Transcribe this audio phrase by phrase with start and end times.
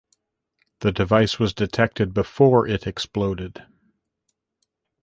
[0.79, 3.67] The device was detected before it exploded.